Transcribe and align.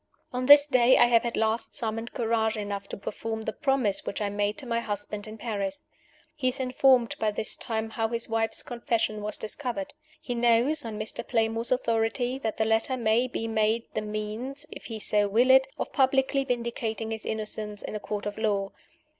On 0.33 0.47
this 0.47 0.65
day 0.65 0.97
I 0.97 1.05
have 1.05 1.25
at 1.27 1.37
last 1.37 1.75
summoned 1.75 2.11
courage 2.11 2.57
enough 2.57 2.89
to 2.89 2.97
perform 2.97 3.43
the 3.43 3.53
promise 3.53 4.03
which 4.03 4.19
I 4.19 4.31
made 4.31 4.57
to 4.57 4.65
my 4.65 4.79
husband 4.79 5.27
in 5.27 5.37
Paris. 5.37 5.79
He 6.33 6.47
is 6.47 6.59
informed, 6.59 7.15
by 7.19 7.29
this 7.29 7.55
time, 7.55 7.91
how 7.91 8.07
his 8.07 8.27
wife's 8.27 8.63
Confession 8.63 9.21
was 9.21 9.37
discovered. 9.37 9.93
He 10.19 10.33
knows 10.33 10.83
(on 10.83 10.97
Mr. 10.97 11.23
Playmore's 11.27 11.71
authority) 11.71 12.39
that 12.39 12.57
the 12.57 12.65
letter 12.65 12.97
may 12.97 13.27
be 13.27 13.47
made 13.47 13.83
the 13.93 14.01
means, 14.01 14.65
if 14.71 14.85
he 14.85 14.97
so 14.97 15.27
will 15.27 15.51
it, 15.51 15.67
of 15.77 15.93
publicly 15.93 16.43
vindicating 16.45 17.11
his 17.11 17.23
innocence 17.23 17.83
in 17.83 17.93
a 17.95 17.99
Court 17.99 18.25
of 18.25 18.39
Law. 18.39 18.71